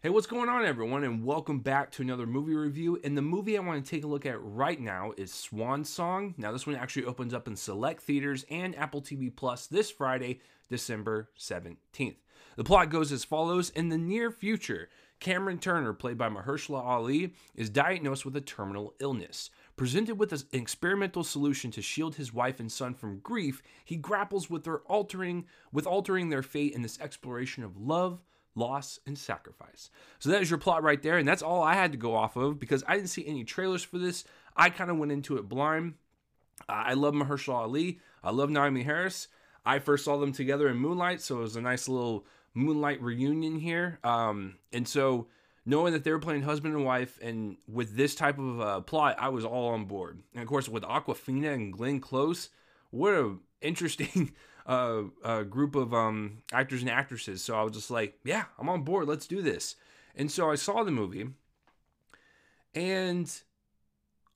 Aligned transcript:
Hey, 0.00 0.10
what's 0.10 0.28
going 0.28 0.48
on, 0.48 0.64
everyone, 0.64 1.02
and 1.02 1.24
welcome 1.24 1.58
back 1.58 1.90
to 1.90 2.02
another 2.02 2.24
movie 2.24 2.54
review. 2.54 3.00
And 3.02 3.16
the 3.16 3.22
movie 3.22 3.58
I 3.58 3.60
want 3.60 3.84
to 3.84 3.90
take 3.90 4.04
a 4.04 4.06
look 4.06 4.26
at 4.26 4.40
right 4.40 4.80
now 4.80 5.12
is 5.16 5.34
Swan 5.34 5.84
Song. 5.84 6.34
Now, 6.38 6.52
this 6.52 6.68
one 6.68 6.76
actually 6.76 7.06
opens 7.06 7.34
up 7.34 7.48
in 7.48 7.56
select 7.56 8.04
theaters 8.04 8.46
and 8.48 8.78
Apple 8.78 9.02
TV 9.02 9.34
Plus 9.34 9.66
this 9.66 9.90
Friday, 9.90 10.38
December 10.68 11.30
17th. 11.36 12.14
The 12.54 12.62
plot 12.62 12.90
goes 12.90 13.10
as 13.10 13.24
follows 13.24 13.70
In 13.70 13.88
the 13.88 13.98
near 13.98 14.30
future, 14.30 14.88
Cameron 15.18 15.58
Turner, 15.58 15.92
played 15.92 16.16
by 16.16 16.28
Mahershala 16.28 16.80
Ali, 16.80 17.34
is 17.56 17.68
diagnosed 17.68 18.24
with 18.24 18.36
a 18.36 18.40
terminal 18.40 18.94
illness. 19.00 19.50
Presented 19.74 20.16
with 20.16 20.32
an 20.32 20.42
experimental 20.52 21.24
solution 21.24 21.72
to 21.72 21.82
shield 21.82 22.14
his 22.14 22.32
wife 22.32 22.60
and 22.60 22.70
son 22.70 22.94
from 22.94 23.18
grief, 23.18 23.62
he 23.84 23.96
grapples 23.96 24.48
with 24.48 24.62
their 24.62 24.78
altering 24.82 25.46
with 25.72 25.88
altering 25.88 26.28
their 26.28 26.44
fate 26.44 26.72
in 26.72 26.82
this 26.82 27.00
exploration 27.00 27.64
of 27.64 27.76
love, 27.76 28.20
loss, 28.54 28.98
and 29.06 29.16
sacrifice. 29.16 29.90
So 30.18 30.30
that 30.30 30.42
is 30.42 30.50
your 30.50 30.58
plot 30.58 30.82
right 30.82 31.02
there, 31.02 31.18
and 31.18 31.28
that's 31.28 31.42
all 31.42 31.62
I 31.62 31.74
had 31.74 31.92
to 31.92 31.98
go 31.98 32.14
off 32.14 32.36
of 32.36 32.58
because 32.58 32.84
I 32.86 32.96
didn't 32.96 33.10
see 33.10 33.26
any 33.26 33.44
trailers 33.44 33.82
for 33.82 33.98
this. 33.98 34.24
I 34.56 34.70
kind 34.70 34.90
of 34.90 34.98
went 34.98 35.12
into 35.12 35.36
it 35.36 35.48
blind. 35.48 35.94
I 36.68 36.94
love 36.94 37.14
Mahershala 37.14 37.62
Ali. 37.62 38.00
I 38.22 38.30
love 38.30 38.50
Naomie 38.50 38.84
Harris. 38.84 39.28
I 39.64 39.78
first 39.78 40.04
saw 40.04 40.16
them 40.16 40.32
together 40.32 40.68
in 40.68 40.76
Moonlight, 40.76 41.20
so 41.20 41.38
it 41.38 41.42
was 41.42 41.56
a 41.56 41.60
nice 41.60 41.88
little 41.88 42.26
Moonlight 42.54 43.00
reunion 43.02 43.58
here. 43.58 43.98
Um, 44.02 44.56
and 44.72 44.88
so 44.88 45.28
knowing 45.64 45.92
that 45.92 46.02
they 46.04 46.10
were 46.10 46.18
playing 46.18 46.42
husband 46.42 46.74
and 46.74 46.84
wife, 46.84 47.18
and 47.22 47.58
with 47.70 47.94
this 47.94 48.14
type 48.14 48.38
of 48.38 48.60
uh, 48.60 48.80
plot, 48.80 49.16
I 49.18 49.28
was 49.28 49.44
all 49.44 49.68
on 49.68 49.84
board. 49.84 50.22
And 50.32 50.42
of 50.42 50.48
course, 50.48 50.68
with 50.68 50.82
Awkwafina 50.82 51.52
and 51.52 51.72
Glenn 51.72 52.00
Close, 52.00 52.48
what 52.90 53.12
a 53.12 53.36
interesting 53.60 54.32
uh, 54.68 55.42
group 55.44 55.74
of 55.74 55.94
um, 55.94 56.38
actors 56.52 56.82
and 56.82 56.90
actresses. 56.90 57.42
So 57.42 57.58
I 57.58 57.62
was 57.62 57.72
just 57.72 57.90
like, 57.90 58.18
yeah, 58.24 58.44
I'm 58.58 58.68
on 58.68 58.82
board. 58.82 59.08
Let's 59.08 59.26
do 59.26 59.42
this. 59.42 59.76
And 60.14 60.30
so 60.30 60.50
I 60.50 60.56
saw 60.56 60.82
the 60.82 60.90
movie, 60.90 61.28
and 62.74 63.32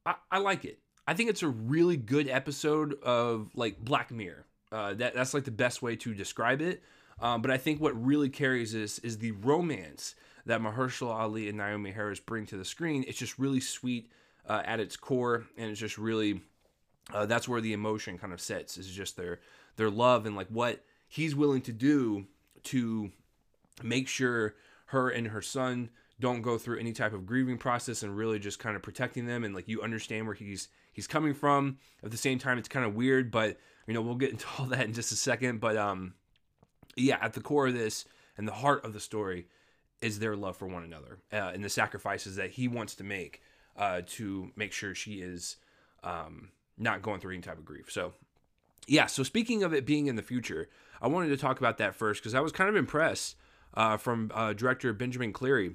I, 0.07 0.15
I 0.31 0.39
like 0.39 0.65
it. 0.65 0.79
I 1.07 1.15
think 1.15 1.29
it's 1.29 1.43
a 1.43 1.49
really 1.49 1.97
good 1.97 2.29
episode 2.29 2.95
of 3.03 3.51
like 3.55 3.79
Black 3.85 4.11
Mirror. 4.11 4.47
Uh, 4.71 4.95
that 4.95 5.15
that's 5.15 5.35
like 5.35 5.45
the 5.45 5.51
best 5.51 5.83
way 5.83 5.97
to 5.97 6.15
describe 6.15 6.63
it. 6.63 6.83
Um, 7.21 7.43
but 7.43 7.51
I 7.51 7.59
think 7.59 7.81
what 7.81 8.03
really 8.03 8.29
carries 8.29 8.73
this 8.73 8.99
is 9.01 9.19
the 9.19 9.33
romance 9.33 10.15
that 10.47 10.61
Mahershala 10.61 11.15
Ali 11.15 11.49
and 11.49 11.59
Naomie 11.59 11.95
Harris 11.95 12.21
bring 12.21 12.47
to 12.47 12.57
the 12.57 12.65
screen. 12.65 13.05
It's 13.07 13.19
just 13.19 13.39
really 13.39 13.61
sweet 13.61 14.11
uh, 14.49 14.63
at 14.65 14.81
its 14.81 14.97
core, 14.97 15.45
and 15.59 15.71
it's 15.71 15.81
just 15.81 15.99
really 15.99 16.41
uh, 17.13 17.27
that's 17.27 17.49
where 17.49 17.61
the 17.61 17.73
emotion 17.73 18.19
kind 18.19 18.33
of 18.33 18.41
sets. 18.41 18.77
Is 18.77 18.89
just 18.89 19.17
their 19.17 19.41
their 19.77 19.91
love 19.91 20.27
and 20.27 20.37
like 20.37 20.49
what 20.49 20.85
he's 21.09 21.35
willing 21.35 21.63
to 21.63 21.73
do 21.73 22.27
to 22.65 23.11
make 23.83 24.09
sure 24.09 24.55
her 24.87 25.09
and 25.09 25.29
her 25.29 25.43
son 25.43 25.91
don't 26.21 26.43
go 26.43 26.59
through 26.59 26.79
any 26.79 26.93
type 26.93 27.13
of 27.13 27.27
grieving 27.27 27.59
process 27.59 28.03
and 28.03 28.17
really 28.17 28.39
just 28.39 28.59
kind 28.59 28.77
of 28.77 28.83
protecting 28.83 29.27
them 29.27 29.45
and 29.45 29.55
like 29.55 29.69
you 29.69 29.83
understand 29.83 30.27
where 30.27 30.35
he's 30.35 30.69
he's 30.93 31.07
coming 31.07 31.35
from. 31.35 31.79
At 32.05 32.11
the 32.11 32.17
same 32.17 32.39
time 32.39 32.59
it's 32.59 32.69
kind 32.69 32.87
of 32.87 32.95
weird 32.95 33.31
but 33.31 33.57
you 33.87 33.95
know 33.95 34.03
we'll 34.03 34.15
get 34.15 34.31
into 34.33 34.47
all 34.59 34.67
that 34.67 34.87
in 34.87 34.93
just 34.93 35.13
a 35.13 35.17
second 35.17 35.61
but 35.61 35.77
um 35.77 36.15
yeah 36.97 37.19
at 37.21 37.33
the 37.33 37.41
core 37.41 37.69
of 37.69 37.75
this 37.75 38.05
and 38.37 38.47
the 38.47 38.53
heart 38.53 38.85
of 38.85 38.93
the 38.93 39.01
story 39.01 39.47
is 40.01 40.19
their 40.19 40.37
love 40.37 40.57
for 40.57 40.67
one 40.67 40.83
another 40.83 41.19
uh, 41.33 41.53
and 41.55 41.65
the 41.65 41.71
sacrifices 41.71 42.37
that 42.37 42.51
he 42.51 42.67
wants 42.69 42.97
to 42.97 43.05
make 43.05 43.41
uh, 43.77 44.03
to 44.07 44.51
make 44.57 44.73
sure 44.73 44.95
she 44.95 45.15
is 45.15 45.57
um, 46.03 46.49
not 46.77 47.03
going 47.03 47.21
through 47.21 47.33
any 47.33 47.43
type 47.43 47.59
of 47.59 47.65
grief. 47.65 47.91
So 47.91 48.13
yeah, 48.87 49.07
so 49.07 49.23
speaking 49.23 49.63
of 49.63 49.73
it 49.73 49.87
being 49.87 50.07
in 50.07 50.17
the 50.17 50.23
future, 50.23 50.69
I 51.01 51.09
wanted 51.09 51.29
to 51.29 51.37
talk 51.37 51.59
about 51.59 51.79
that 51.79 51.95
first 51.95 52.21
because 52.21 52.35
I 52.35 52.41
was 52.41 52.53
kind 52.53 52.69
of 52.71 52.77
impressed 52.77 53.37
uh, 53.75 53.97
from 53.97 54.31
uh, 54.35 54.53
director 54.53 54.93
Benjamin 54.93 55.33
Cleary, 55.33 55.75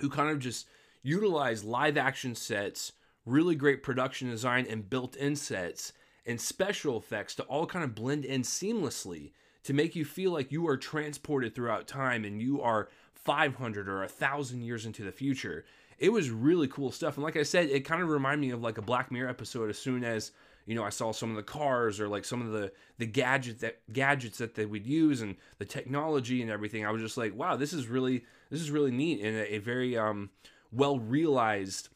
who 0.00 0.08
kind 0.08 0.30
of 0.30 0.38
just 0.38 0.66
utilized 1.02 1.64
live 1.64 1.96
action 1.96 2.34
sets, 2.34 2.92
really 3.26 3.54
great 3.54 3.82
production 3.82 4.30
design, 4.30 4.66
and 4.68 4.88
built 4.88 5.16
in 5.16 5.36
sets 5.36 5.92
and 6.24 6.40
special 6.40 6.96
effects 6.96 7.34
to 7.34 7.42
all 7.44 7.66
kind 7.66 7.84
of 7.84 7.94
blend 7.94 8.24
in 8.24 8.42
seamlessly 8.42 9.32
to 9.64 9.72
make 9.72 9.94
you 9.94 10.04
feel 10.04 10.32
like 10.32 10.52
you 10.52 10.66
are 10.68 10.76
transported 10.76 11.54
throughout 11.54 11.86
time 11.86 12.24
and 12.24 12.40
you 12.40 12.60
are 12.62 12.88
500 13.14 13.88
or 13.88 14.00
1,000 14.00 14.62
years 14.62 14.86
into 14.86 15.04
the 15.04 15.12
future. 15.12 15.64
It 15.98 16.12
was 16.12 16.30
really 16.30 16.66
cool 16.68 16.90
stuff. 16.90 17.16
And 17.16 17.24
like 17.24 17.36
I 17.36 17.44
said, 17.44 17.68
it 17.68 17.84
kind 17.84 18.02
of 18.02 18.08
reminded 18.08 18.40
me 18.40 18.50
of 18.50 18.62
like 18.62 18.78
a 18.78 18.82
Black 18.82 19.12
Mirror 19.12 19.28
episode 19.28 19.70
as 19.70 19.78
soon 19.78 20.02
as 20.02 20.32
you 20.66 20.74
know, 20.74 20.84
I 20.84 20.90
saw 20.90 21.12
some 21.12 21.30
of 21.30 21.36
the 21.36 21.42
cars 21.42 22.00
or 22.00 22.08
like 22.08 22.24
some 22.24 22.40
of 22.42 22.52
the 22.52 22.72
the 22.98 23.06
gadgets 23.06 23.60
that 23.60 23.80
gadgets 23.92 24.38
that 24.38 24.54
they 24.54 24.66
would 24.66 24.86
use 24.86 25.20
and 25.20 25.36
the 25.58 25.64
technology 25.64 26.42
and 26.42 26.50
everything. 26.50 26.86
I 26.86 26.90
was 26.90 27.02
just 27.02 27.16
like, 27.16 27.34
wow, 27.34 27.56
this 27.56 27.72
is 27.72 27.88
really 27.88 28.24
this 28.50 28.60
is 28.60 28.70
really 28.70 28.90
neat 28.90 29.20
and 29.22 29.36
a, 29.36 29.54
a 29.54 29.58
very 29.58 29.96
um, 29.96 30.30
well 30.70 30.98
realized 30.98 31.88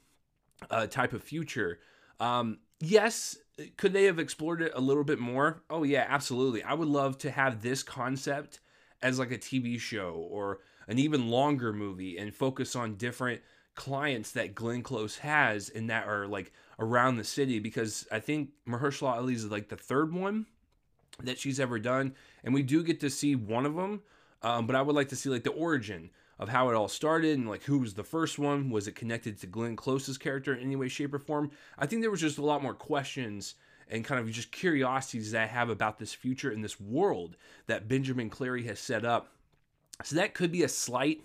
uh, 0.71 0.87
type 0.87 1.12
of 1.12 1.22
future. 1.22 1.78
Um, 2.21 2.59
yes, 2.81 3.37
could 3.76 3.93
they 3.93 4.05
have 4.05 4.19
explored 4.19 4.62
it 4.62 4.72
a 4.75 4.81
little 4.81 5.05
bit 5.05 5.19
more? 5.19 5.62
Oh 5.71 5.82
yeah, 5.82 6.06
absolutely. 6.09 6.62
I 6.62 6.75
would 6.75 6.88
love 6.88 7.19
to 7.19 7.31
have 7.31 7.62
this 7.62 7.82
concept 7.82 8.60
as 9.03 9.19
like 9.19 9.31
a 9.31 9.38
TV 9.38 9.78
show 9.78 10.26
or 10.31 10.60
an 10.88 10.99
even 10.99 11.28
longer 11.28 11.72
movie 11.72 12.16
and 12.19 12.34
focus 12.34 12.76
on 12.76 12.97
different 12.97 13.41
clients 13.76 14.32
that 14.32 14.54
Glenn 14.54 14.82
Close 14.82 15.19
has 15.19 15.69
and 15.69 15.88
that 15.91 16.09
are 16.09 16.26
like 16.26 16.53
around 16.78 17.16
the 17.16 17.25
city 17.25 17.59
because 17.59 18.06
I 18.10 18.19
think 18.19 18.50
Mahershala 18.69 19.16
Ali 19.16 19.34
is 19.34 19.47
like 19.50 19.69
the 19.69 19.76
third 19.76 20.12
one 20.12 20.47
that 21.22 21.38
she's 21.38 21.60
ever 21.60 21.78
done, 21.78 22.14
and 22.44 22.53
we 22.53 22.62
do 22.62 22.82
get 22.82 23.00
to 23.00 23.10
see 23.10 23.37
one 23.37 23.64
of 23.64 23.76
them. 23.76 24.03
Um, 24.42 24.66
but 24.66 24.76
I 24.76 24.82
would 24.82 24.97
like 24.97 25.09
to 25.10 25.16
see 25.16 25.31
like 25.31 25.44
the 25.44 25.50
origin 25.50 26.10
of 26.38 26.50
how 26.50 26.69
it 26.69 26.75
all 26.75 26.88
started 26.88 27.38
and 27.38 27.48
like 27.48 27.62
who 27.62 27.78
was 27.78 27.94
the 27.94 28.04
first 28.04 28.38
one. 28.38 28.70
Was 28.70 28.87
it 28.87 28.94
connected 28.94 29.38
to 29.41 29.47
Glenn 29.47 29.76
Close's 29.76 30.19
character 30.19 30.54
in 30.54 30.62
any 30.62 30.76
way, 30.76 30.88
shape, 30.88 31.14
or 31.14 31.19
form? 31.19 31.50
I 31.78 31.87
think 31.87 32.03
there 32.03 32.10
was 32.10 32.20
just 32.20 32.38
a 32.38 32.44
lot 32.44 32.62
more 32.62 32.75
questions 32.75 33.54
and 33.88 34.04
kind 34.04 34.20
of 34.20 34.31
just 34.31 34.53
curiosities 34.53 35.32
that 35.32 35.43
I 35.43 35.47
have 35.47 35.70
about 35.70 35.98
this 35.98 36.12
future 36.12 36.50
and 36.50 36.62
this 36.62 36.81
world 36.81 37.37
that 37.66 37.88
Benjamin 37.88 38.31
Cleary 38.31 38.64
has 38.64 38.78
set 38.78 39.04
up. 39.04 39.32
So 40.03 40.16
that 40.16 40.34
could 40.34 40.53
be 40.53 40.62
a 40.62 40.69
slight 40.69 41.22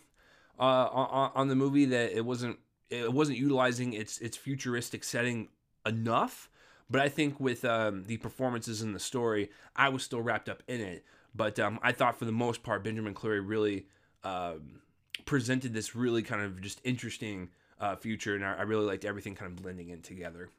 uh, 0.61 0.87
on, 0.91 1.31
on 1.33 1.47
the 1.47 1.55
movie 1.55 1.85
that 1.85 2.15
it 2.15 2.23
wasn't 2.23 2.57
it 2.91 3.11
wasn't 3.11 3.37
utilizing 3.37 3.93
its 3.93 4.19
its 4.19 4.37
futuristic 4.37 5.03
setting 5.03 5.49
enough. 5.85 6.49
But 6.89 7.01
I 7.01 7.09
think 7.09 7.39
with 7.39 7.65
um, 7.65 8.03
the 8.03 8.17
performances 8.17 8.81
and 8.81 8.93
the 8.93 8.99
story, 8.99 9.49
I 9.75 9.89
was 9.89 10.03
still 10.03 10.21
wrapped 10.21 10.49
up 10.49 10.61
in 10.67 10.81
it. 10.81 11.05
But 11.33 11.57
um, 11.57 11.79
I 11.81 11.93
thought 11.93 12.19
for 12.19 12.25
the 12.25 12.33
most 12.33 12.63
part, 12.63 12.83
Benjamin 12.83 13.13
Cleary 13.13 13.39
really 13.39 13.87
um, 14.23 14.81
presented 15.25 15.73
this 15.73 15.95
really 15.95 16.21
kind 16.21 16.41
of 16.41 16.61
just 16.61 16.81
interesting 16.83 17.49
uh, 17.79 17.95
future, 17.95 18.35
and 18.35 18.45
I, 18.45 18.55
I 18.55 18.61
really 18.63 18.85
liked 18.85 19.05
everything 19.05 19.35
kind 19.35 19.51
of 19.51 19.63
blending 19.63 19.89
in 19.89 20.01
together. 20.01 20.49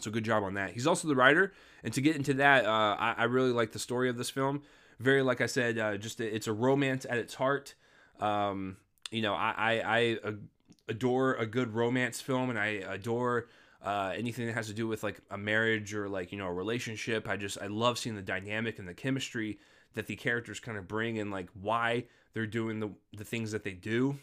So 0.00 0.10
good 0.10 0.24
job 0.24 0.42
on 0.42 0.54
that. 0.54 0.72
He's 0.72 0.86
also 0.86 1.06
the 1.06 1.14
writer, 1.14 1.52
and 1.84 1.92
to 1.94 2.00
get 2.00 2.16
into 2.16 2.34
that, 2.34 2.66
uh, 2.66 2.96
I, 2.98 3.14
I, 3.18 3.24
really 3.24 3.52
like 3.52 3.72
the 3.72 3.78
story 3.78 4.08
of 4.08 4.16
this 4.16 4.30
film. 4.30 4.62
Very, 4.98 5.22
like 5.22 5.40
I 5.40 5.46
said, 5.46 5.78
uh, 5.78 5.96
just 5.96 6.20
a, 6.20 6.34
it's 6.34 6.46
a 6.46 6.52
romance 6.52 7.06
at 7.08 7.18
its 7.18 7.34
heart. 7.34 7.74
Um, 8.18 8.78
you 9.12 9.22
know, 9.22 9.34
I, 9.34 9.54
I, 9.56 10.18
I 10.24 10.34
adore 10.88 11.34
a 11.34 11.46
good 11.46 11.74
romance 11.74 12.20
film 12.20 12.50
and 12.50 12.58
I 12.58 12.66
adore 12.66 13.46
uh, 13.82 14.12
anything 14.16 14.46
that 14.46 14.54
has 14.54 14.68
to 14.68 14.72
do 14.72 14.86
with 14.86 15.02
like 15.02 15.20
a 15.30 15.38
marriage 15.38 15.94
or 15.94 16.08
like 16.08 16.32
you 16.32 16.38
know 16.38 16.46
a 16.46 16.52
relationship. 16.52 17.28
I 17.28 17.36
just 17.36 17.58
I 17.60 17.66
love 17.66 17.98
seeing 17.98 18.16
the 18.16 18.22
dynamic 18.22 18.78
and 18.78 18.88
the 18.88 18.94
chemistry 18.94 19.58
that 19.94 20.06
the 20.06 20.16
characters 20.16 20.60
kind 20.60 20.78
of 20.78 20.88
bring 20.88 21.18
and 21.18 21.30
like 21.30 21.48
why 21.60 22.04
they're 22.32 22.46
doing 22.46 22.80
the 22.80 22.90
the 23.12 23.24
things 23.24 23.52
that 23.52 23.64
they 23.64 23.72
do, 23.72 24.18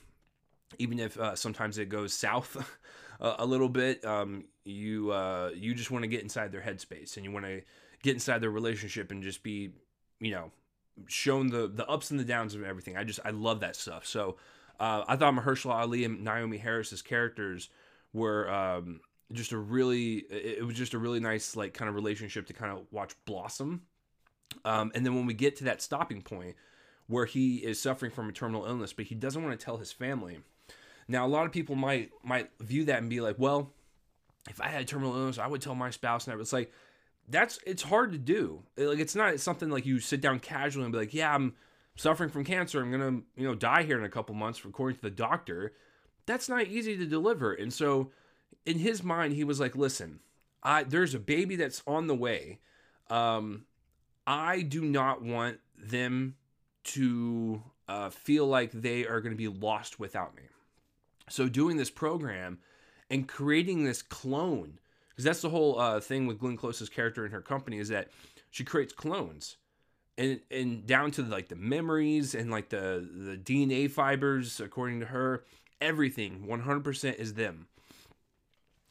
even 0.77 0.99
if 0.99 1.17
uh, 1.17 1.35
sometimes 1.35 1.77
it 1.77 1.89
goes 1.89 2.13
south 2.13 2.57
a, 3.19 3.35
a, 3.39 3.45
little 3.45 3.69
bit. 3.69 4.03
Um, 4.05 4.45
you 4.63 5.11
uh, 5.11 5.51
you 5.53 5.73
just 5.73 5.91
want 5.91 6.03
to 6.03 6.07
get 6.07 6.23
inside 6.23 6.51
their 6.51 6.61
headspace 6.61 7.17
and 7.17 7.25
you 7.25 7.31
want 7.31 7.45
to 7.45 7.61
get 8.01 8.13
inside 8.13 8.39
their 8.39 8.51
relationship 8.51 9.11
and 9.11 9.21
just 9.21 9.43
be 9.43 9.71
you 10.21 10.31
know 10.31 10.51
shown 11.07 11.47
the 11.47 11.67
the 11.67 11.87
ups 11.87 12.11
and 12.11 12.19
the 12.19 12.25
downs 12.25 12.55
of 12.55 12.63
everything. 12.63 12.95
I 12.95 13.03
just 13.03 13.19
I 13.25 13.31
love 13.31 13.59
that 13.59 13.75
stuff. 13.75 14.05
So 14.05 14.37
uh, 14.79 15.03
I 15.07 15.15
thought 15.15 15.33
Mahershala 15.33 15.75
Ali 15.75 16.05
and 16.05 16.25
Naomie 16.25 16.59
Harris's 16.59 17.01
characters 17.01 17.69
were 18.13 18.49
um, 18.49 19.01
just 19.31 19.51
a 19.51 19.57
really 19.57 20.15
it 20.29 20.65
was 20.65 20.75
just 20.75 20.93
a 20.93 20.97
really 20.97 21.19
nice 21.19 21.55
like 21.55 21.73
kind 21.73 21.89
of 21.89 21.95
relationship 21.95 22.47
to 22.47 22.53
kind 22.53 22.71
of 22.71 22.85
watch 22.91 23.13
blossom. 23.25 23.83
Um, 24.65 24.91
and 24.95 25.05
then 25.05 25.15
when 25.15 25.25
we 25.25 25.33
get 25.33 25.57
to 25.57 25.65
that 25.65 25.81
stopping 25.81 26.21
point 26.21 26.55
where 27.07 27.25
he 27.25 27.57
is 27.57 27.81
suffering 27.81 28.11
from 28.11 28.29
a 28.29 28.31
terminal 28.31 28.65
illness, 28.65 28.93
but 28.93 29.05
he 29.05 29.15
doesn't 29.15 29.43
want 29.43 29.59
to 29.59 29.63
tell 29.63 29.77
his 29.77 29.91
family. 29.91 30.39
Now, 31.07 31.25
a 31.25 31.27
lot 31.27 31.45
of 31.45 31.51
people 31.51 31.75
might 31.75 32.11
might 32.23 32.49
view 32.59 32.85
that 32.85 32.99
and 32.99 33.09
be 33.09 33.19
like, 33.19 33.35
"Well, 33.37 33.73
if 34.49 34.61
I 34.61 34.67
had 34.67 34.87
terminal 34.87 35.15
illness, 35.15 35.37
I 35.37 35.47
would 35.47 35.61
tell 35.61 35.75
my 35.75 35.89
spouse." 35.89 36.27
And 36.27 36.37
I 36.37 36.39
it's 36.39 36.53
like 36.53 36.71
that's 37.27 37.59
it's 37.65 37.83
hard 37.83 38.11
to 38.13 38.17
do. 38.17 38.63
Like 38.77 38.99
it's 38.99 39.15
not 39.15 39.39
something 39.39 39.69
like 39.69 39.85
you 39.85 39.99
sit 39.99 40.21
down 40.21 40.39
casually 40.39 40.85
and 40.85 40.93
be 40.93 40.99
like, 40.99 41.13
"Yeah, 41.13 41.33
I'm 41.33 41.55
suffering 41.99 42.29
from 42.29 42.45
cancer. 42.45 42.81
I'm 42.81 42.91
gonna, 42.91 43.21
you 43.35 43.47
know, 43.47 43.55
die 43.55 43.83
here 43.83 43.97
in 43.97 44.05
a 44.05 44.09
couple 44.09 44.33
months, 44.33 44.61
according 44.63 44.97
to 44.97 45.01
the 45.01 45.09
doctor. 45.09 45.73
That's 46.25 46.47
not 46.49 46.67
easy 46.67 46.95
to 46.97 47.05
deliver. 47.05 47.53
And 47.53 47.73
so, 47.73 48.11
in 48.65 48.79
his 48.79 49.03
mind, 49.03 49.33
he 49.33 49.43
was 49.43 49.59
like, 49.59 49.75
"Listen, 49.75 50.19
I 50.63 50.83
there's 50.83 51.13
a 51.13 51.19
baby 51.19 51.55
that's 51.55 51.83
on 51.85 52.07
the 52.07 52.15
way. 52.15 52.59
Um, 53.09 53.65
I 54.25 54.61
do 54.61 54.81
not 54.81 55.21
want 55.23 55.59
them 55.77 56.35
to 56.85 57.61
uh, 57.87 58.09
feel 58.09 58.47
like 58.47 58.71
they 58.71 59.05
are 59.05 59.21
going 59.21 59.33
to 59.33 59.37
be 59.37 59.47
lost 59.47 59.99
without 59.99 60.35
me. 60.35 60.43
So 61.29 61.49
doing 61.49 61.77
this 61.77 61.89
program 61.89 62.59
and 63.09 63.27
creating 63.27 63.83
this 63.83 64.01
clone, 64.01 64.79
because 65.09 65.25
that's 65.25 65.41
the 65.41 65.49
whole 65.49 65.79
uh, 65.79 65.99
thing 65.99 66.27
with 66.27 66.39
Glenn 66.39 66.57
Close's 66.57 66.89
character 66.89 67.25
in 67.25 67.31
her 67.31 67.41
company 67.41 67.79
is 67.79 67.89
that 67.89 68.09
she 68.51 68.63
creates 68.63 68.93
clones, 68.93 69.57
and 70.19 70.41
and 70.51 70.85
down 70.85 71.11
to 71.11 71.23
like 71.23 71.47
the 71.47 71.55
memories 71.55 72.35
and 72.35 72.51
like 72.51 72.69
the 72.69 73.07
the 73.11 73.37
DNA 73.37 73.89
fibers, 73.89 74.59
according 74.59 74.99
to 74.99 75.07
her, 75.07 75.45
everything 75.79 76.45
100% 76.47 77.15
is 77.15 77.33
them. 77.33 77.67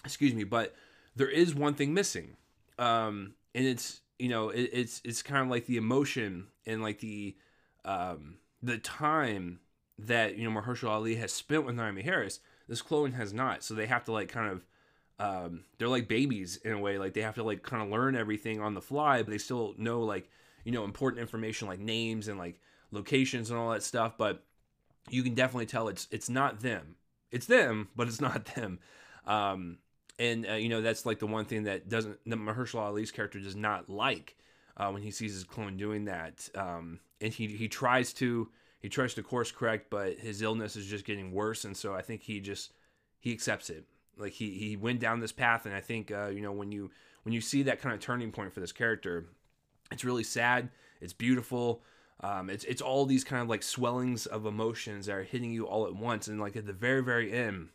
Excuse 0.05 0.35
me, 0.35 0.45
but 0.45 0.75
there 1.15 1.29
is 1.29 1.55
one 1.55 1.75
thing 1.75 1.93
missing, 1.93 2.37
um, 2.79 3.35
and 3.55 3.67
it's 3.67 4.01
you 4.19 4.31
know 4.31 4.49
it, 4.49 4.71
it's 4.73 5.03
it's 5.05 5.23
kind 5.23 5.43
of 5.43 5.51
like 5.51 5.67
the 5.67 5.77
emotion 5.77 6.47
and 6.67 6.83
like 6.83 7.01
the 7.01 7.37
um, 7.85 8.39
the 8.63 8.79
time 8.79 9.61
that 9.99 10.39
you 10.39 10.49
know 10.49 10.61
Mahershala 10.61 10.91
Ali 10.91 11.17
has 11.17 11.31
spent 11.31 11.67
with 11.67 11.77
Naomie 11.77 12.05
Harris, 12.05 12.41
this 12.69 12.81
clone 12.81 13.13
has 13.13 13.35
not. 13.35 13.63
So 13.63 13.75
they 13.75 13.87
have 13.87 14.05
to 14.05 14.13
like 14.13 14.31
kind 14.31 14.51
of 14.51 14.65
um, 15.19 15.65
they're 15.77 15.89
like 15.89 16.09
babies 16.09 16.57
in 16.65 16.73
a 16.73 16.79
way. 16.79 16.97
Like 16.97 17.13
they 17.13 17.21
have 17.21 17.35
to 17.35 17.43
like 17.43 17.63
kind 17.63 17.83
of 17.83 17.91
learn 17.91 18.17
everything 18.17 18.63
on 18.63 18.73
the 18.73 18.81
fly, 18.81 19.23
but 19.23 19.31
they 19.31 19.39
still 19.39 19.75
know 19.77 20.01
like 20.01 20.31
you 20.69 20.75
know 20.75 20.85
important 20.85 21.23
information 21.23 21.67
like 21.67 21.81
names 21.81 22.29
and 22.29 22.39
like 22.39 22.61
locations 22.91 23.49
and 23.49 23.59
all 23.59 23.71
that 23.71 23.83
stuff. 23.83 24.19
But 24.19 24.45
you 25.09 25.23
can 25.23 25.33
definitely 25.33 25.65
tell 25.65 25.89
it's 25.89 26.07
it's 26.11 26.29
not 26.29 26.61
them. 26.61 26.97
It's 27.31 27.47
them, 27.47 27.89
but 27.97 28.07
it's 28.07 28.21
not 28.21 28.45
them. 28.55 28.79
Um, 29.27 29.79
and 30.19 30.47
uh, 30.47 30.55
you 30.55 30.69
know 30.69 30.83
that's 30.83 31.07
like 31.07 31.21
the 31.21 31.27
one 31.27 31.47
thing 31.47 31.63
that 31.63 31.89
doesn't 31.89 32.19
that 32.27 32.37
Mahershala 32.37 32.83
Ali's 32.83 33.11
character 33.11 33.41
does 33.41 33.57
not 33.57 33.89
like 33.89 34.37
uh, 34.77 34.91
when 34.91 35.01
he 35.01 35.11
sees 35.11 35.33
his 35.33 35.45
clone 35.45 35.79
doing 35.79 36.05
that. 36.05 36.47
Um, 36.55 37.01
and 37.23 37.33
he 37.33 37.47
he 37.47 37.67
tries 37.67 38.13
to 38.15 38.51
he 38.79 38.91
tries 38.91 39.15
to 39.15 39.23
course 39.23 39.51
correct, 39.51 39.89
but 39.89 40.19
his 40.19 40.43
illness 40.43 40.77
is 40.77 40.85
just 40.85 41.07
getting 41.07 41.33
worse, 41.33 41.65
and 41.65 41.75
so 41.75 41.95
I 41.95 42.03
think 42.03 42.25
he 42.25 42.41
just 42.41 42.75
he 43.21 43.33
accepts 43.33 43.71
it. 43.71 43.87
Like 44.19 44.35
he 44.35 44.51
he 44.51 44.77
went 44.77 45.01
down 45.01 45.21
this 45.21 45.33
path, 45.33 45.65
and 45.65 45.75
I 45.75 45.81
think 45.81 46.13
uh, 46.13 46.27
you 46.27 46.43
know 46.43 46.53
when 46.53 46.73
you 46.73 46.91
when 47.23 47.33
you 47.33 47.41
see 47.41 47.63
that 47.63 47.81
kind 47.81 47.95
of 47.95 48.03
turning 48.03 48.33
point 48.33 48.53
for 48.53 48.61
this 48.61 48.73
character, 48.73 49.29
it's 49.91 50.05
really 50.05 50.25
sad. 50.25 50.71
It's 51.01 51.13
beautiful. 51.13 51.83
Um, 52.21 52.51
it's 52.51 52.65
it's 52.65 52.83
all 52.83 53.07
these 53.07 53.25
kind 53.25 53.43
of 53.43 53.49
like 53.49 53.63
swellings 53.63 54.27
of 54.27 54.47
emotions 54.47 55.07
that 55.07 55.15
are 55.15 55.23
hitting 55.23 55.53
you 55.53 55.67
all 55.67 55.87
at 55.87 55.95
once, 55.95 56.27
and 56.27 56.41
like 56.41 56.57
at 56.57 56.67
the 56.67 56.73
very 56.73 57.03
very 57.03 57.33
end, 57.33 57.69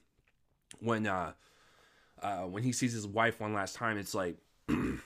when 0.79 1.07
uh, 1.07 1.33
uh 2.21 2.41
when 2.41 2.63
he 2.63 2.71
sees 2.71 2.93
his 2.93 3.07
wife 3.07 3.39
one 3.39 3.53
last 3.53 3.75
time, 3.75 3.97
it's 3.97 4.13
like 4.13 4.37
it 4.67 4.99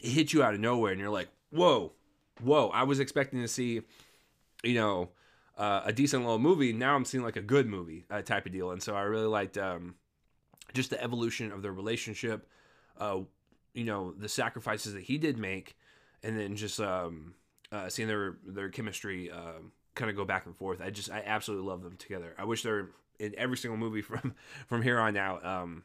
hits 0.00 0.32
you 0.32 0.42
out 0.42 0.54
of 0.54 0.60
nowhere, 0.60 0.90
and 0.90 1.00
you're 1.00 1.10
like, 1.10 1.28
whoa, 1.50 1.92
whoa! 2.42 2.68
I 2.70 2.82
was 2.82 2.98
expecting 2.98 3.40
to 3.42 3.48
see 3.48 3.82
you 4.62 4.74
know, 4.74 5.10
uh, 5.56 5.82
a 5.84 5.92
decent 5.92 6.22
little 6.22 6.38
movie. 6.38 6.72
Now 6.72 6.94
I'm 6.94 7.04
seeing 7.04 7.24
like 7.24 7.36
a 7.36 7.42
good 7.42 7.66
movie 7.66 8.04
uh, 8.10 8.22
type 8.22 8.46
of 8.46 8.52
deal, 8.52 8.70
and 8.70 8.82
so 8.82 8.94
I 8.94 9.02
really 9.02 9.26
liked 9.26 9.58
um, 9.58 9.94
just 10.74 10.90
the 10.90 11.02
evolution 11.02 11.52
of 11.52 11.62
their 11.62 11.72
relationship. 11.72 12.46
Uh, 12.98 13.20
you 13.74 13.84
know, 13.84 14.12
the 14.12 14.28
sacrifices 14.28 14.94
that 14.94 15.04
he 15.04 15.18
did 15.18 15.38
make, 15.38 15.76
and 16.22 16.38
then 16.38 16.56
just 16.56 16.80
um, 16.80 17.34
uh, 17.72 17.88
seeing 17.88 18.08
their 18.08 18.36
their 18.46 18.68
chemistry 18.68 19.30
uh, 19.30 19.60
kind 19.94 20.10
of 20.10 20.16
go 20.16 20.24
back 20.24 20.46
and 20.46 20.56
forth. 20.56 20.80
I 20.80 20.90
just 20.90 21.10
I 21.10 21.22
absolutely 21.24 21.68
love 21.68 21.82
them 21.82 21.96
together. 21.96 22.34
I 22.38 22.44
wish 22.44 22.62
they're 22.62 22.88
in 23.18 23.34
every 23.36 23.56
single 23.56 23.78
movie 23.78 24.02
from 24.02 24.34
from 24.66 24.82
here 24.82 24.98
on 24.98 25.16
out. 25.16 25.44
Um, 25.44 25.84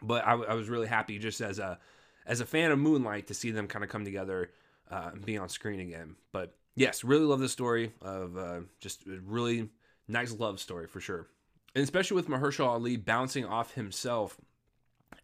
but 0.00 0.26
I, 0.26 0.32
I 0.32 0.54
was 0.54 0.68
really 0.68 0.88
happy 0.88 1.18
just 1.18 1.40
as 1.40 1.58
a 1.58 1.78
as 2.26 2.40
a 2.40 2.46
fan 2.46 2.70
of 2.70 2.78
Moonlight 2.78 3.26
to 3.28 3.34
see 3.34 3.50
them 3.50 3.66
kind 3.66 3.84
of 3.84 3.90
come 3.90 4.04
together 4.04 4.50
uh, 4.90 5.10
and 5.12 5.24
be 5.24 5.36
on 5.36 5.48
screen 5.48 5.80
again. 5.80 6.16
But 6.32 6.54
yes, 6.74 7.04
really 7.04 7.24
love 7.24 7.40
the 7.40 7.48
story 7.48 7.92
of 8.00 8.36
uh, 8.36 8.60
just 8.80 9.06
a 9.06 9.18
really 9.24 9.68
nice 10.08 10.32
love 10.32 10.60
story 10.60 10.86
for 10.86 11.00
sure. 11.00 11.26
And 11.74 11.82
especially 11.82 12.16
with 12.16 12.28
Mahershala 12.28 12.68
Ali 12.68 12.96
bouncing 12.96 13.44
off 13.44 13.74
himself, 13.74 14.38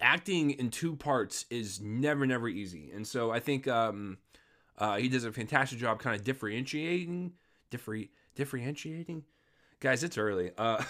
acting 0.00 0.50
in 0.52 0.70
two 0.70 0.96
parts 0.96 1.44
is 1.50 1.81
never, 1.81 2.26
never 2.26 2.49
easy. 2.49 2.90
And 2.94 3.06
so 3.06 3.31
I 3.31 3.40
think 3.40 3.67
um, 3.69 4.19
uh, 4.76 4.96
he 4.96 5.08
does 5.08 5.25
a 5.25 5.32
fantastic 5.32 5.79
job 5.79 6.00
kind 6.00 6.17
of 6.17 6.25
differentiating, 6.25 7.32
differ, 7.70 7.99
differentiating. 8.35 9.25
Guys, 9.81 10.02
it's 10.02 10.19
early. 10.19 10.50
Uh, 10.56 10.82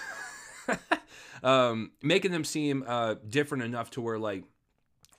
um, 1.42 1.92
making 2.02 2.32
them 2.32 2.44
seem 2.44 2.84
uh, 2.86 3.16
different 3.28 3.64
enough 3.64 3.90
to 3.92 4.00
where 4.00 4.18
like 4.18 4.44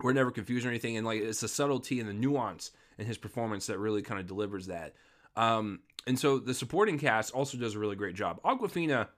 we're 0.01 0.13
never 0.13 0.31
confused 0.31 0.65
or 0.65 0.69
anything, 0.69 0.97
and 0.97 1.05
like 1.05 1.21
it's 1.21 1.41
the 1.41 1.47
subtlety 1.47 1.99
and 1.99 2.07
the 2.07 2.13
nuance 2.13 2.71
in 2.97 3.05
his 3.05 3.17
performance 3.17 3.67
that 3.67 3.77
really 3.77 4.01
kind 4.01 4.19
of 4.19 4.27
delivers 4.27 4.67
that. 4.67 4.93
Um, 5.35 5.81
and 6.07 6.17
so 6.17 6.39
the 6.39 6.53
supporting 6.53 6.97
cast 6.97 7.33
also 7.33 7.57
does 7.57 7.75
a 7.75 7.79
really 7.79 7.95
great 7.95 8.15
job. 8.15 8.41
Awkwafina 8.43 9.09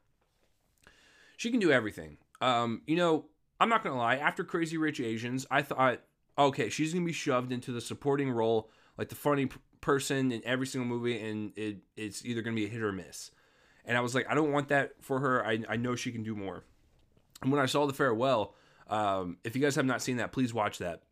she 1.42 1.50
can 1.50 1.60
do 1.60 1.72
everything. 1.72 2.18
Um, 2.40 2.84
you 2.86 2.96
know, 2.96 3.26
I'm 3.62 3.70
not 3.70 3.84
gonna 3.84 3.98
lie. 3.98 4.16
After 4.16 4.44
Crazy 4.44 4.78
Rich 4.78 5.00
Asians, 5.00 5.46
I 5.52 5.62
thought, 5.62 6.02
okay, 6.38 6.70
she's 6.70 6.94
gonna 6.94 7.06
be 7.06 7.14
shoved 7.14 7.52
into 7.52 7.72
the 7.72 7.80
supporting 7.80 8.32
role, 8.32 8.72
like 8.98 9.10
the 9.10 9.16
funny 9.16 9.46
p- 9.46 9.60
person 9.82 10.32
in 10.32 10.42
every 10.44 10.66
single 10.66 10.88
movie, 10.88 11.22
and 11.22 11.54
it, 11.56 11.78
it's 11.96 12.26
either 12.26 12.42
gonna 12.42 12.56
be 12.56 12.66
a 12.66 12.70
hit 12.70 12.82
or 12.82 12.92
miss. 12.92 13.30
And 13.86 13.96
I 13.96 14.02
was 14.02 14.16
like, 14.16 14.26
I 14.28 14.34
don't 14.34 14.52
want 14.52 14.70
that 14.70 14.94
for 15.00 15.20
her. 15.20 15.46
I, 15.46 15.64
I 15.70 15.76
know 15.76 15.96
she 15.96 16.12
can 16.12 16.24
do 16.24 16.36
more. 16.36 16.64
And 17.44 17.52
when 17.52 17.62
I 17.62 17.68
saw 17.68 17.86
the 17.86 17.94
farewell, 17.94 18.56
um, 18.90 19.38
if 19.44 19.56
you 19.56 19.62
guys 19.62 19.76
have 19.76 19.86
not 19.86 20.02
seen 20.02 20.18
that, 20.18 20.32
please 20.32 20.54
watch 20.56 20.80
that. 20.80 21.04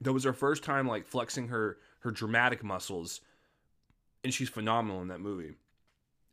That 0.00 0.12
was 0.12 0.24
her 0.24 0.32
first 0.32 0.64
time 0.64 0.88
like 0.88 1.06
flexing 1.06 1.48
her 1.48 1.78
her 2.00 2.10
dramatic 2.10 2.62
muscles 2.62 3.20
and 4.24 4.34
she's 4.34 4.48
phenomenal 4.48 5.00
in 5.00 5.08
that 5.08 5.20
movie. 5.20 5.54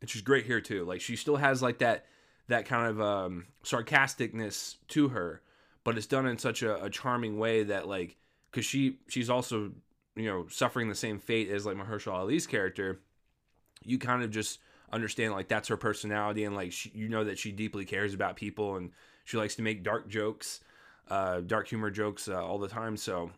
And 0.00 0.10
she's 0.10 0.22
great 0.22 0.44
here 0.44 0.60
too. 0.60 0.84
Like 0.84 1.00
she 1.00 1.14
still 1.14 1.36
has 1.36 1.62
like 1.62 1.78
that 1.78 2.06
that 2.48 2.66
kind 2.66 2.88
of 2.88 3.00
um, 3.00 3.46
sarcasticness 3.64 4.76
to 4.88 5.08
her, 5.10 5.40
but 5.84 5.96
it's 5.96 6.06
done 6.06 6.26
in 6.26 6.38
such 6.38 6.62
a, 6.62 6.82
a 6.84 6.90
charming 6.90 7.38
way 7.38 7.64
that 7.64 7.88
like 7.88 8.16
because 8.50 8.64
she 8.64 8.98
she's 9.08 9.30
also 9.30 9.72
you 10.16 10.26
know 10.26 10.46
suffering 10.48 10.88
the 10.88 10.94
same 10.94 11.18
fate 11.18 11.50
as 11.50 11.66
like 11.66 11.76
Mahershala 11.76 12.20
Ali's 12.20 12.46
character. 12.46 13.00
You 13.84 13.98
kind 13.98 14.22
of 14.22 14.30
just 14.30 14.60
understand 14.92 15.32
like 15.32 15.48
that's 15.48 15.68
her 15.68 15.76
personality 15.76 16.44
and 16.44 16.54
like 16.54 16.72
she, 16.72 16.90
you 16.94 17.08
know 17.08 17.24
that 17.24 17.38
she 17.38 17.52
deeply 17.52 17.84
cares 17.84 18.14
about 18.14 18.36
people 18.36 18.76
and 18.76 18.90
she 19.24 19.36
likes 19.36 19.54
to 19.56 19.62
make 19.62 19.82
dark 19.82 20.08
jokes, 20.08 20.60
uh, 21.08 21.40
dark 21.40 21.68
humor 21.68 21.90
jokes 21.90 22.28
uh, 22.28 22.44
all 22.44 22.58
the 22.58 22.68
time. 22.68 22.96
So 22.96 23.30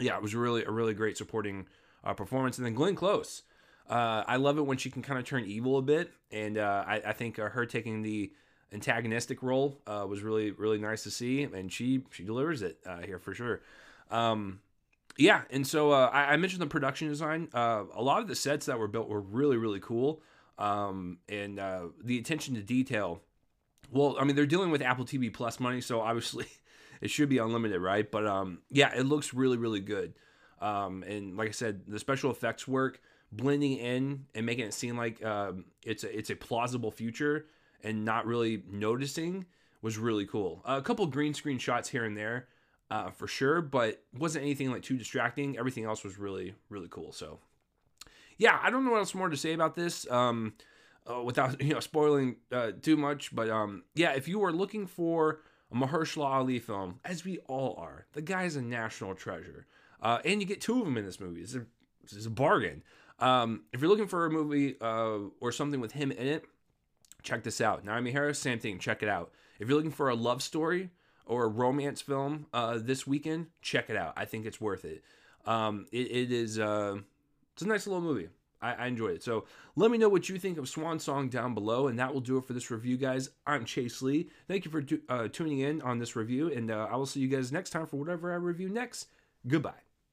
yeah, 0.00 0.16
it 0.16 0.22
was 0.22 0.34
really 0.34 0.64
a 0.64 0.70
really 0.70 0.94
great 0.94 1.16
supporting 1.16 1.66
uh, 2.02 2.14
performance. 2.14 2.58
And 2.58 2.66
then 2.66 2.74
Glenn 2.74 2.94
Close 2.94 3.42
uh, 3.88 4.24
I 4.26 4.36
love 4.36 4.58
it 4.58 4.62
when 4.62 4.78
she 4.78 4.90
can 4.90 5.02
kind 5.02 5.18
of 5.18 5.24
turn 5.24 5.44
evil 5.44 5.76
a 5.76 5.82
bit, 5.82 6.12
and 6.30 6.56
uh, 6.56 6.84
I, 6.86 7.02
I, 7.06 7.12
think 7.12 7.38
uh, 7.38 7.48
her 7.50 7.66
taking 7.66 8.02
the 8.02 8.32
antagonistic 8.72 9.42
role 9.42 9.80
uh, 9.86 10.06
was 10.08 10.22
really 10.22 10.50
really 10.52 10.78
nice 10.78 11.02
to 11.04 11.10
see, 11.10 11.42
and 11.42 11.72
she 11.72 12.02
she 12.10 12.24
delivers 12.24 12.62
it 12.62 12.78
uh, 12.86 12.98
here 12.98 13.18
for 13.18 13.34
sure. 13.34 13.60
Um, 14.10 14.60
yeah, 15.18 15.42
and 15.50 15.66
so 15.66 15.92
uh, 15.92 16.10
I, 16.12 16.32
I, 16.32 16.36
mentioned 16.36 16.62
the 16.62 16.66
production 16.66 17.08
design. 17.08 17.48
a 17.54 17.84
lot 17.98 18.20
of 18.20 18.28
the 18.28 18.34
sets 18.34 18.66
that 18.66 18.78
were 18.78 18.88
built 18.88 19.08
were 19.08 19.20
really 19.20 19.56
really 19.56 19.80
cool, 19.80 20.22
um, 20.58 21.18
and 21.28 21.58
the 21.58 22.18
attention 22.18 22.54
to 22.54 22.62
detail. 22.62 23.20
Well, 23.90 24.16
I 24.18 24.24
mean 24.24 24.36
they're 24.36 24.46
dealing 24.46 24.70
with 24.70 24.82
Apple 24.82 25.04
TV 25.04 25.32
Plus 25.32 25.60
money, 25.60 25.80
so 25.80 26.00
obviously 26.00 26.46
it 27.00 27.10
should 27.10 27.28
be 27.28 27.38
unlimited, 27.38 27.80
right? 27.80 28.10
But 28.10 28.26
um, 28.26 28.60
yeah, 28.70 28.92
it 28.96 29.04
looks 29.04 29.34
really 29.34 29.56
really 29.56 29.80
good. 29.80 30.14
Um, 30.60 31.02
and 31.02 31.36
like 31.36 31.48
I 31.48 31.52
said, 31.52 31.82
the 31.88 31.98
special 31.98 32.30
effects 32.30 32.68
work 32.68 33.00
blending 33.32 33.78
in 33.78 34.26
and 34.34 34.46
making 34.46 34.66
it 34.66 34.74
seem 34.74 34.96
like 34.96 35.24
um, 35.24 35.64
it's 35.84 36.04
a, 36.04 36.16
it's 36.16 36.30
a 36.30 36.36
plausible 36.36 36.90
future 36.90 37.46
and 37.82 38.04
not 38.04 38.26
really 38.26 38.62
noticing 38.70 39.46
was 39.80 39.98
really 39.98 40.26
cool. 40.26 40.62
Uh, 40.64 40.76
a 40.78 40.82
couple 40.82 41.06
green 41.06 41.34
screen 41.34 41.58
shots 41.58 41.88
here 41.88 42.04
and 42.04 42.16
there, 42.16 42.48
uh, 42.90 43.10
for 43.10 43.26
sure, 43.26 43.60
but 43.60 44.02
wasn't 44.16 44.44
anything 44.44 44.70
like 44.70 44.82
too 44.82 44.96
distracting. 44.96 45.58
Everything 45.58 45.84
else 45.84 46.04
was 46.04 46.18
really 46.18 46.54
really 46.68 46.88
cool. 46.88 47.12
So, 47.12 47.40
yeah, 48.38 48.58
I 48.62 48.70
don't 48.70 48.84
know 48.84 48.92
what 48.92 48.98
else 48.98 49.14
more 49.14 49.28
to 49.28 49.36
say 49.36 49.52
about 49.52 49.74
this 49.74 50.08
um, 50.10 50.54
uh, 51.10 51.22
without 51.22 51.60
you 51.62 51.74
know 51.74 51.80
spoiling 51.80 52.36
uh, 52.50 52.72
too 52.80 52.96
much. 52.96 53.34
But 53.34 53.50
um, 53.50 53.84
yeah, 53.94 54.12
if 54.12 54.28
you 54.28 54.44
are 54.44 54.52
looking 54.52 54.86
for 54.86 55.40
a 55.70 55.74
Mahershala 55.74 56.26
Ali 56.26 56.58
film, 56.58 57.00
as 57.04 57.24
we 57.24 57.38
all 57.48 57.76
are, 57.78 58.06
the 58.12 58.22
guy's 58.22 58.56
a 58.56 58.62
national 58.62 59.14
treasure, 59.14 59.66
uh, 60.00 60.18
and 60.24 60.40
you 60.40 60.46
get 60.46 60.60
two 60.60 60.78
of 60.78 60.84
them 60.84 60.96
in 60.96 61.04
this 61.04 61.18
movie. 61.18 61.40
It's 61.40 61.54
a, 61.54 62.26
a 62.26 62.30
bargain. 62.30 62.82
Um, 63.18 63.62
if 63.72 63.80
you're 63.80 63.88
looking 63.88 64.08
for 64.08 64.26
a 64.26 64.30
movie 64.30 64.76
uh, 64.80 65.18
or 65.40 65.52
something 65.52 65.80
with 65.80 65.92
him 65.92 66.10
in 66.10 66.26
it, 66.26 66.44
check 67.22 67.42
this 67.42 67.60
out. 67.60 67.84
Naomie 67.84 68.12
Harris, 68.12 68.38
same 68.38 68.58
thing. 68.58 68.78
Check 68.78 69.02
it 69.02 69.08
out. 69.08 69.32
If 69.58 69.68
you're 69.68 69.76
looking 69.76 69.90
for 69.92 70.08
a 70.08 70.14
love 70.14 70.42
story 70.42 70.90
or 71.26 71.44
a 71.44 71.48
romance 71.48 72.00
film 72.00 72.46
uh, 72.52 72.78
this 72.80 73.06
weekend, 73.06 73.46
check 73.60 73.90
it 73.90 73.96
out. 73.96 74.14
I 74.16 74.24
think 74.24 74.46
it's 74.46 74.60
worth 74.60 74.84
it. 74.84 75.02
Um, 75.46 75.86
it, 75.92 76.10
it 76.10 76.32
is. 76.32 76.58
Uh, 76.58 76.98
it's 77.52 77.62
a 77.62 77.68
nice 77.68 77.86
little 77.86 78.02
movie. 78.02 78.28
I, 78.60 78.72
I 78.74 78.86
enjoyed 78.86 79.16
it. 79.16 79.22
So 79.22 79.44
let 79.76 79.90
me 79.90 79.98
know 79.98 80.08
what 80.08 80.28
you 80.28 80.38
think 80.38 80.58
of 80.58 80.68
Swan 80.68 80.98
Song 80.98 81.28
down 81.28 81.54
below, 81.54 81.88
and 81.88 81.98
that 81.98 82.12
will 82.12 82.20
do 82.20 82.38
it 82.38 82.44
for 82.44 82.52
this 82.52 82.70
review, 82.70 82.96
guys. 82.96 83.30
I'm 83.46 83.64
Chase 83.64 84.00
Lee. 84.02 84.30
Thank 84.48 84.64
you 84.64 84.70
for 84.70 84.84
uh, 85.08 85.28
tuning 85.28 85.60
in 85.60 85.82
on 85.82 85.98
this 85.98 86.16
review, 86.16 86.52
and 86.52 86.70
uh, 86.70 86.88
I 86.90 86.96
will 86.96 87.06
see 87.06 87.20
you 87.20 87.28
guys 87.28 87.52
next 87.52 87.70
time 87.70 87.86
for 87.86 87.96
whatever 87.96 88.32
I 88.32 88.36
review 88.36 88.68
next. 88.68 89.08
Goodbye. 89.46 89.91